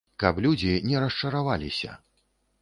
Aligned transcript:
Каб 0.21 0.39
людзі 0.45 0.71
не 0.91 1.03
расчараваліся. 1.03 1.99